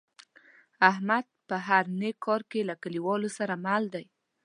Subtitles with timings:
[0.89, 4.05] احمد په هر نیک کار کې له کلیوالو سره مل دی.